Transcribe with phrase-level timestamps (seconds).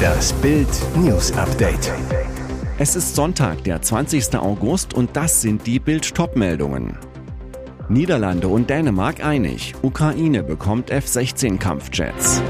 [0.00, 1.92] Das Bild News Update.
[2.78, 4.36] Es ist Sonntag, der 20.
[4.36, 6.96] August und das sind die Bild meldungen
[7.90, 9.74] Niederlande und Dänemark einig.
[9.82, 12.40] Ukraine bekommt F-16 Kampfjets.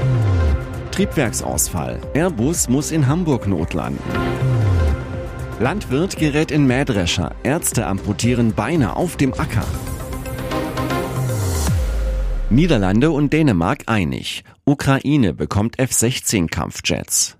[0.91, 1.99] Triebwerksausfall.
[2.13, 4.03] Airbus muss in Hamburg notlanden.
[5.59, 7.31] Landwirt gerät in Mähdrescher.
[7.41, 9.65] Ärzte amputieren Beine auf dem Acker.
[12.51, 14.43] Niederlande und Dänemark einig.
[14.65, 17.37] Ukraine bekommt F-16 Kampfjets.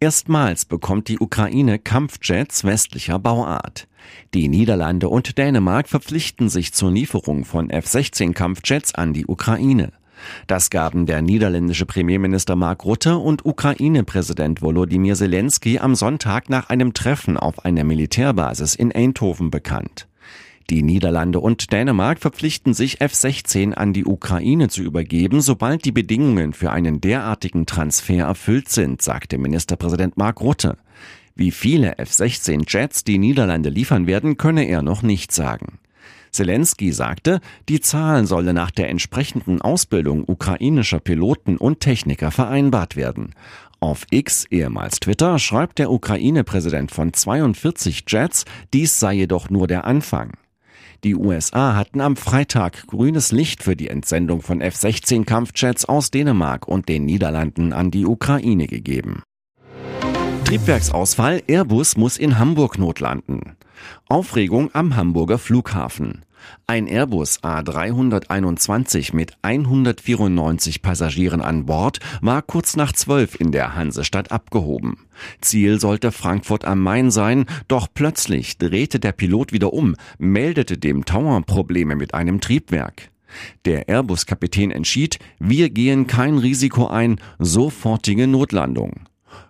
[0.00, 3.88] Erstmals bekommt die Ukraine Kampfjets westlicher Bauart.
[4.32, 9.92] Die Niederlande und Dänemark verpflichten sich zur Lieferung von F-16 Kampfjets an die Ukraine.
[10.46, 16.94] Das gaben der niederländische Premierminister Mark Rutte und Ukraine-Präsident Volodymyr Zelensky am Sonntag nach einem
[16.94, 20.07] Treffen auf einer Militärbasis in Eindhoven bekannt.
[20.70, 26.52] Die Niederlande und Dänemark verpflichten sich, F-16 an die Ukraine zu übergeben, sobald die Bedingungen
[26.52, 30.76] für einen derartigen Transfer erfüllt sind, sagte Ministerpräsident Mark Rutte.
[31.34, 35.78] Wie viele F-16 Jets die Niederlande liefern werden, könne er noch nicht sagen.
[36.32, 43.34] Zelensky sagte, die Zahl solle nach der entsprechenden Ausbildung ukrainischer Piloten und Techniker vereinbart werden.
[43.80, 48.44] Auf X, ehemals Twitter, schreibt der Ukraine-Präsident von 42 Jets,
[48.74, 50.32] dies sei jedoch nur der Anfang.
[51.04, 56.66] Die USA hatten am Freitag grünes Licht für die Entsendung von F-16 Kampfjets aus Dänemark
[56.66, 59.22] und den Niederlanden an die Ukraine gegeben.
[60.44, 63.56] Triebwerksausfall, Airbus muss in Hamburg notlanden.
[64.08, 66.24] Aufregung am Hamburger Flughafen.
[66.66, 74.32] Ein Airbus A321 mit 194 Passagieren an Bord war kurz nach zwölf in der Hansestadt
[74.32, 75.06] abgehoben.
[75.40, 81.04] Ziel sollte Frankfurt am Main sein, doch plötzlich drehte der Pilot wieder um, meldete dem
[81.04, 83.10] Tower Probleme mit einem Triebwerk.
[83.64, 89.08] Der Airbus-Kapitän entschied, wir gehen kein Risiko ein, sofortige Notlandung.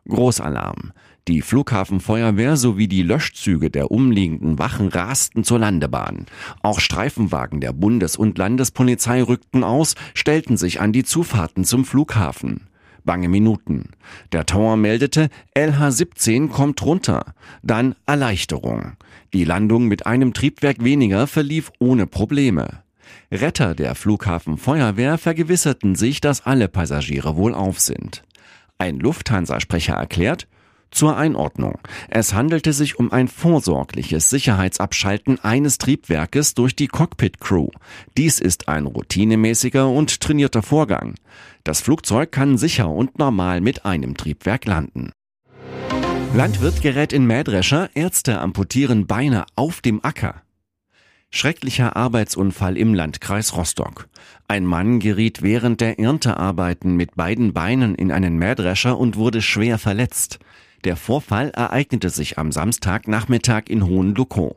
[0.09, 0.92] Großalarm.
[1.28, 6.25] Die Flughafenfeuerwehr sowie die Löschzüge der umliegenden Wachen rasten zur Landebahn.
[6.62, 12.69] Auch Streifenwagen der Bundes- und Landespolizei rückten aus, stellten sich an die Zufahrten zum Flughafen.
[13.04, 13.91] Bange Minuten.
[14.32, 17.34] Der Tower meldete, LH17 kommt runter.
[17.62, 18.92] Dann Erleichterung.
[19.34, 22.82] Die Landung mit einem Triebwerk weniger verlief ohne Probleme.
[23.30, 28.24] Retter der Flughafenfeuerwehr vergewisserten sich, dass alle Passagiere wohlauf sind.
[28.78, 30.48] Ein Lufthansa-Sprecher erklärt,
[30.91, 31.78] zur Einordnung.
[32.09, 37.69] Es handelte sich um ein vorsorgliches Sicherheitsabschalten eines Triebwerkes durch die Cockpit-Crew.
[38.16, 41.15] Dies ist ein routinemäßiger und trainierter Vorgang.
[41.65, 45.12] Das Flugzeug kann sicher und normal mit einem Triebwerk landen.
[46.34, 50.43] Landwirt gerät in Mähdrescher, Ärzte amputieren Beine auf dem Acker.
[51.31, 54.09] Schrecklicher Arbeitsunfall im Landkreis Rostock.
[54.47, 59.78] Ein Mann geriet während der Erntearbeiten mit beiden Beinen in einen Mähdrescher und wurde schwer
[59.78, 60.38] verletzt.
[60.84, 64.56] Der Vorfall ereignete sich am Samstagnachmittag in Hohenlokow.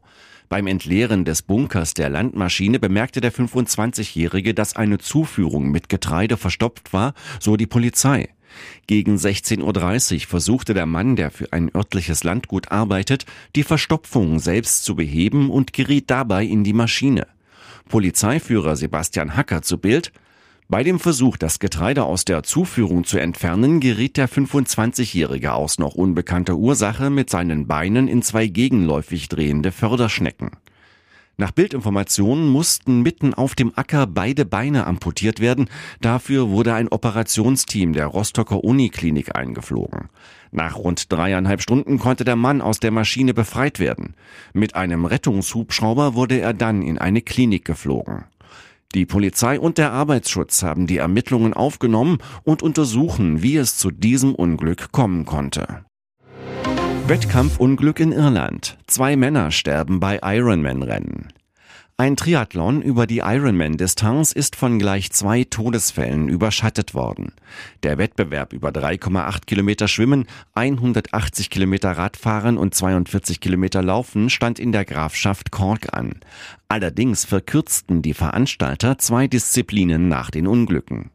[0.50, 6.94] Beim Entleeren des Bunkers der Landmaschine bemerkte der 25-Jährige, dass eine Zuführung mit Getreide verstopft
[6.94, 8.30] war, so die Polizei.
[8.86, 14.84] Gegen 16.30 Uhr versuchte der Mann, der für ein örtliches Landgut arbeitet, die Verstopfung selbst
[14.84, 17.28] zu beheben und geriet dabei in die Maschine.
[17.90, 20.12] Polizeiführer Sebastian Hacker zu Bild,
[20.72, 25.96] bei dem Versuch, das Getreide aus der Zuführung zu entfernen, geriet der 25-Jährige aus noch
[25.96, 30.52] unbekannter Ursache mit seinen Beinen in zwei gegenläufig drehende Förderschnecken.
[31.36, 35.70] Nach Bildinformationen mussten mitten auf dem Acker beide Beine amputiert werden.
[36.00, 40.08] Dafür wurde ein Operationsteam der Rostocker Uniklinik eingeflogen.
[40.52, 44.16] Nach rund dreieinhalb Stunden konnte der Mann aus der Maschine befreit werden.
[44.54, 48.24] Mit einem Rettungshubschrauber wurde er dann in eine Klinik geflogen.
[48.94, 54.36] Die Polizei und der Arbeitsschutz haben die Ermittlungen aufgenommen und untersuchen, wie es zu diesem
[54.36, 55.86] Unglück kommen konnte.
[57.08, 58.78] Wettkampfunglück in Irland.
[58.88, 61.34] Zwei Männer sterben bei Ironman-Rennen.
[62.02, 67.34] Ein Triathlon über die Ironman-Distanz ist von gleich zwei Todesfällen überschattet worden.
[67.84, 74.72] Der Wettbewerb über 3,8 Kilometer Schwimmen, 180 Kilometer Radfahren und 42 Kilometer Laufen stand in
[74.72, 76.22] der Grafschaft Cork an.
[76.70, 81.12] Allerdings verkürzten die Veranstalter zwei Disziplinen nach den Unglücken.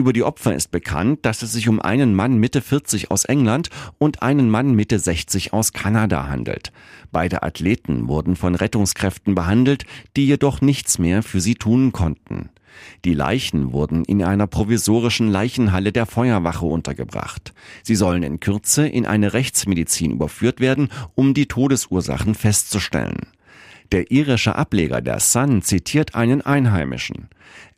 [0.00, 3.68] Über die Opfer ist bekannt, dass es sich um einen Mann Mitte 40 aus England
[3.98, 6.70] und einen Mann Mitte 60 aus Kanada handelt.
[7.10, 9.86] Beide Athleten wurden von Rettungskräften behandelt,
[10.16, 12.50] die jedoch nichts mehr für sie tun konnten.
[13.04, 17.52] Die Leichen wurden in einer provisorischen Leichenhalle der Feuerwache untergebracht.
[17.82, 23.26] Sie sollen in Kürze in eine Rechtsmedizin überführt werden, um die Todesursachen festzustellen.
[23.90, 27.28] Der irische Ableger der Sun zitiert einen Einheimischen.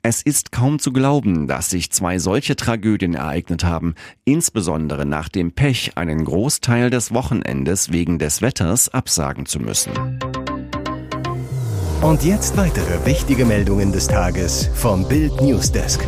[0.02, 3.94] Es ist kaum zu glauben, dass sich zwei solche Tragödien ereignet haben,
[4.25, 9.93] insbesondere nach dem Pech, einen Großteil des Wochenendes wegen des Wetters absagen zu müssen.
[12.00, 16.00] Und jetzt weitere wichtige Meldungen des Tages vom Bild Newsdesk.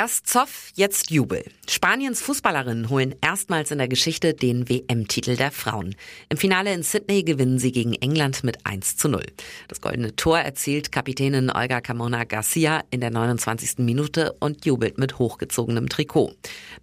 [0.00, 1.42] Erst Zoff, jetzt Jubel.
[1.68, 5.96] Spaniens Fußballerinnen holen erstmals in der Geschichte den WM-Titel der Frauen.
[6.28, 9.24] Im Finale in Sydney gewinnen sie gegen England mit 1 zu 0.
[9.66, 13.78] Das goldene Tor erzielt Kapitänin Olga Camona Garcia in der 29.
[13.78, 16.32] Minute und jubelt mit hochgezogenem Trikot.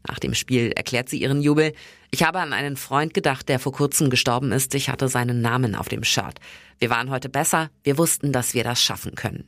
[0.05, 1.71] Nach dem Spiel erklärt sie ihren Jubel.
[2.11, 4.75] Ich habe an einen Freund gedacht, der vor kurzem gestorben ist.
[4.75, 6.41] Ich hatte seinen Namen auf dem Shirt.
[6.79, 7.69] Wir waren heute besser.
[7.81, 9.45] Wir wussten, dass wir das schaffen können.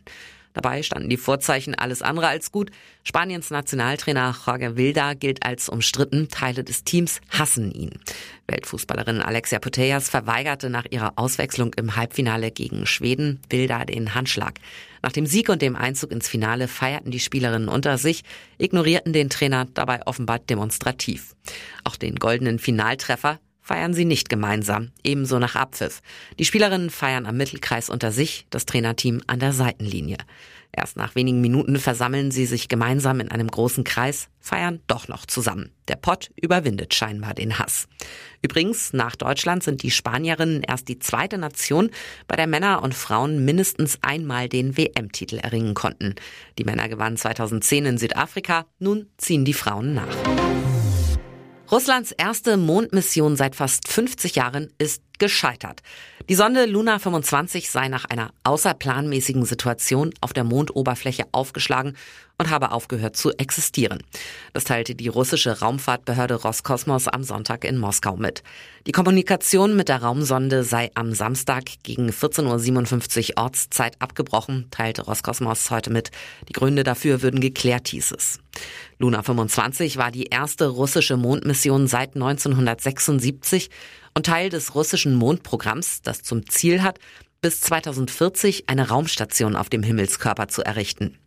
[0.57, 2.71] Dabei standen die Vorzeichen alles andere als gut.
[3.03, 6.29] Spaniens Nationaltrainer Jorge Vilda gilt als umstritten.
[6.29, 7.91] Teile des Teams hassen ihn.
[8.47, 14.55] Weltfußballerin Alexia Putellas verweigerte nach ihrer Auswechslung im Halbfinale gegen Schweden Vilda den Handschlag.
[15.03, 18.23] Nach dem Sieg und dem Einzug ins Finale feierten die Spielerinnen unter sich,
[18.57, 21.35] ignorierten den Trainer dabei offenbar demonstrativ.
[21.83, 26.01] Auch den goldenen Finaltreffer feiern sie nicht gemeinsam, ebenso nach Abpfiff.
[26.39, 30.17] Die Spielerinnen feiern am Mittelkreis unter sich, das Trainerteam an der Seitenlinie.
[30.71, 35.25] Erst nach wenigen Minuten versammeln sie sich gemeinsam in einem großen Kreis, feiern doch noch
[35.25, 35.71] zusammen.
[35.89, 37.87] Der Pott überwindet scheinbar den Hass.
[38.41, 41.89] Übrigens, nach Deutschland sind die Spanierinnen erst die zweite Nation,
[42.27, 46.15] bei der Männer und Frauen mindestens einmal den WM-Titel erringen konnten.
[46.57, 50.46] Die Männer gewannen 2010 in Südafrika, nun ziehen die Frauen nach.
[51.69, 55.81] Russlands erste Mondmission seit fast 50 Jahren ist gescheitert.
[56.29, 61.97] Die Sonde Luna 25 sei nach einer außerplanmäßigen Situation auf der Mondoberfläche aufgeschlagen
[62.39, 64.03] und habe aufgehört zu existieren.
[64.53, 68.43] Das teilte die russische Raumfahrtbehörde Roskosmos am Sonntag in Moskau mit.
[68.85, 75.71] Die Kommunikation mit der Raumsonde sei am Samstag gegen 14.57 Uhr Ortszeit abgebrochen, teilte Roskosmos
[75.71, 76.11] heute mit.
[76.47, 78.39] Die Gründe dafür würden geklärt, hieß es.
[78.99, 83.69] Luna 25 war die erste russische Mondmission seit 1976
[84.13, 86.99] und Teil des russischen Mondprogramms, das zum Ziel hat,
[87.41, 91.17] bis 2040 eine Raumstation auf dem Himmelskörper zu errichten.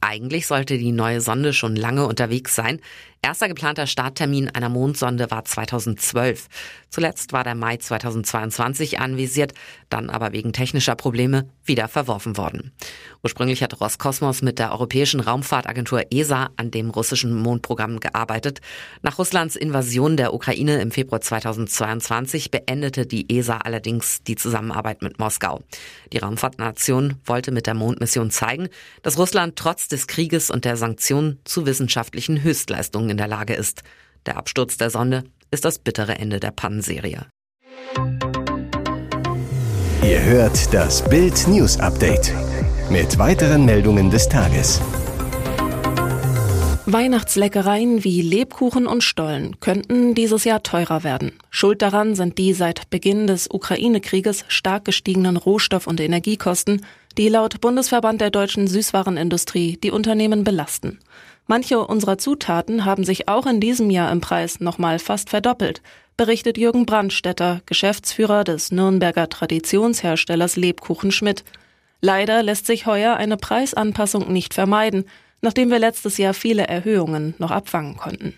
[0.00, 2.80] Eigentlich sollte die neue Sonde schon lange unterwegs sein.
[3.20, 6.46] Erster geplanter Starttermin einer Mondsonde war 2012.
[6.88, 9.54] Zuletzt war der Mai 2022 anvisiert,
[9.90, 12.72] dann aber wegen technischer Probleme wieder verworfen worden.
[13.22, 18.60] Ursprünglich hat Roskosmos mit der Europäischen Raumfahrtagentur ESA an dem russischen Mondprogramm gearbeitet.
[19.02, 25.18] Nach Russlands Invasion der Ukraine im Februar 2022 beendete die ESA allerdings die Zusammenarbeit mit
[25.18, 25.60] Moskau.
[26.12, 28.68] Die Raumfahrtnation wollte mit der Mondmission zeigen,
[29.02, 33.54] dass Russland trotz des Krieges und der Sanktionen zu wissenschaftlichen Höchstleistungen Leistung in der Lage
[33.54, 33.82] ist.
[34.26, 37.26] Der Absturz der Sonde ist das bittere Ende der Pannenserie.
[40.02, 42.32] Ihr hört das Bild News Update
[42.90, 44.80] mit weiteren Meldungen des Tages.
[46.90, 51.32] Weihnachtsleckereien wie Lebkuchen und Stollen könnten dieses Jahr teurer werden.
[51.50, 56.86] Schuld daran sind die seit Beginn des Ukraine-Krieges stark gestiegenen Rohstoff- und Energiekosten,
[57.18, 60.98] die laut Bundesverband der deutschen Süßwarenindustrie die Unternehmen belasten.
[61.50, 65.80] Manche unserer Zutaten haben sich auch in diesem Jahr im Preis nochmal fast verdoppelt,
[66.18, 71.44] berichtet Jürgen Brandstetter, Geschäftsführer des Nürnberger Traditionsherstellers Lebkuchen Schmidt.
[72.02, 75.06] Leider lässt sich heuer eine Preisanpassung nicht vermeiden,
[75.40, 78.34] nachdem wir letztes Jahr viele Erhöhungen noch abfangen konnten.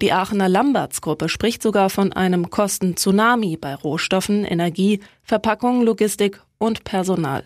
[0.00, 7.44] Die Aachener Lamberts-Gruppe spricht sogar von einem Kosten-Tsunami bei Rohstoffen, Energie, Verpackung, Logistik und Personal.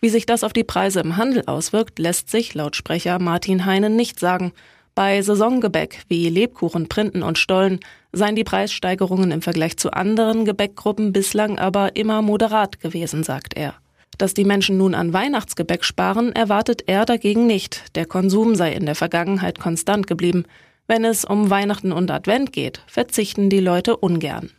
[0.00, 3.96] Wie sich das auf die Preise im Handel auswirkt, lässt sich laut Sprecher Martin Heinen
[3.96, 4.52] nicht sagen.
[4.94, 7.80] Bei Saisongebäck wie Lebkuchen, Printen und Stollen
[8.12, 13.74] seien die Preissteigerungen im Vergleich zu anderen Gebäckgruppen bislang aber immer moderat gewesen, sagt er.
[14.18, 17.94] Dass die Menschen nun an Weihnachtsgebäck sparen, erwartet er dagegen nicht.
[17.96, 20.44] Der Konsum sei in der Vergangenheit konstant geblieben.
[20.88, 24.50] Wenn es um Weihnachten und Advent geht, verzichten die Leute ungern.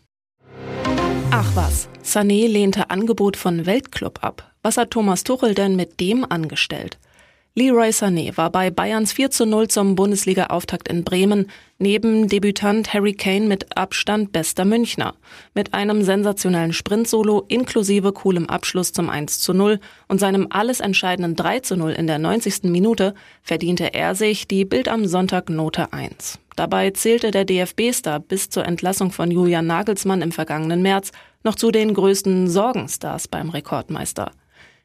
[1.31, 4.48] Ach was, Sané lehnte Angebot von Weltclub ab.
[4.61, 6.99] Was hat Thomas Tuchel denn mit dem angestellt?
[7.55, 13.13] Leroy Sané war bei Bayerns 4 zu 0 zum Bundesliga-Auftakt in Bremen neben Debütant Harry
[13.13, 15.15] Kane mit Abstand bester Münchner.
[15.53, 21.37] Mit einem sensationellen Sprint-Solo inklusive coolem Abschluss zum 1 zu 0 und seinem alles entscheidenden
[21.37, 22.63] 3 zu 0 in der 90.
[22.63, 26.37] Minute verdiente er sich die Bild am Sonntag Note 1.
[26.57, 31.11] Dabei zählte der DFB-Star bis zur Entlassung von Julian Nagelsmann im vergangenen März
[31.43, 34.31] noch zu den größten Sorgenstars beim Rekordmeister.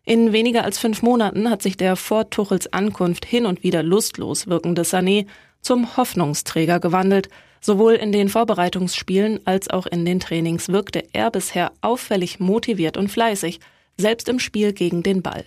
[0.07, 4.47] In weniger als fünf Monaten hat sich der vor Tuchels Ankunft hin und wieder lustlos
[4.47, 5.27] wirkende Sané
[5.63, 7.31] zum Hoffnungsträger gewandelt.
[7.63, 13.11] Sowohl in den Vorbereitungsspielen als auch in den Trainings wirkte er bisher auffällig motiviert und
[13.11, 13.61] fleißig,
[13.97, 15.47] selbst im Spiel gegen den Ball.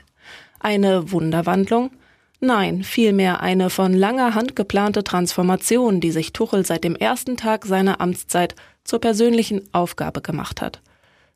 [0.59, 1.91] Eine Wunderwandlung?
[2.39, 7.65] Nein, vielmehr eine von langer Hand geplante Transformation, die sich Tuchel seit dem ersten Tag
[7.65, 10.81] seiner Amtszeit zur persönlichen Aufgabe gemacht hat.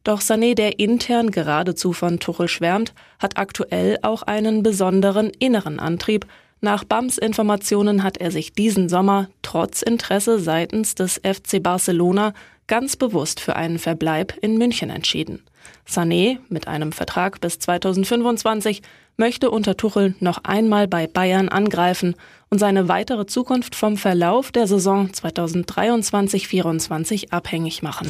[0.04, 6.26] Doch Sané, der intern geradezu von Tuchel schwärmt, hat aktuell auch einen besonderen inneren Antrieb.
[6.60, 12.34] Nach BAMS Informationen hat er sich diesen Sommer trotz Interesse seitens des FC Barcelona
[12.68, 15.44] ganz bewusst für einen Verbleib in München entschieden.
[15.88, 18.82] Sané, mit einem Vertrag bis 2025,
[19.18, 22.16] möchte unter Tuchel noch einmal bei Bayern angreifen
[22.50, 28.10] und seine weitere Zukunft vom Verlauf der Saison 2023-24 abhängig machen.